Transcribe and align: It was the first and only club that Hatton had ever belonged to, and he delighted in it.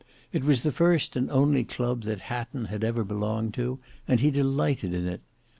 It 0.33 0.43
was 0.43 0.61
the 0.61 0.71
first 0.71 1.15
and 1.15 1.29
only 1.29 1.63
club 1.63 2.05
that 2.05 2.21
Hatton 2.21 2.65
had 2.65 2.83
ever 2.83 3.03
belonged 3.03 3.53
to, 3.53 3.77
and 4.07 4.19
he 4.19 4.31
delighted 4.31 4.95
in 4.95 5.07
it. 5.07 5.21